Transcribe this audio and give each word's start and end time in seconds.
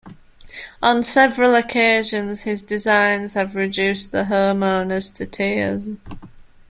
On 0.81 1.03
several 1.03 1.53
occasions, 1.53 2.41
his 2.41 2.63
designs 2.63 3.33
have 3.35 3.53
reduced 3.53 4.11
the 4.11 4.23
homeowners 4.23 5.13
to 5.17 5.27
tears. 5.27 5.89